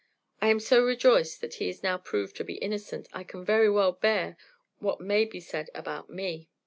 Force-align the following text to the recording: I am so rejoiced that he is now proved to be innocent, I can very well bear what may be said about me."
I 0.41 0.47
am 0.47 0.59
so 0.59 0.83
rejoiced 0.83 1.41
that 1.41 1.53
he 1.53 1.69
is 1.69 1.83
now 1.83 1.99
proved 1.99 2.35
to 2.37 2.43
be 2.43 2.55
innocent, 2.55 3.07
I 3.13 3.23
can 3.23 3.45
very 3.45 3.69
well 3.69 3.91
bear 3.91 4.35
what 4.79 4.99
may 4.99 5.25
be 5.25 5.39
said 5.39 5.69
about 5.75 6.09
me." 6.09 6.49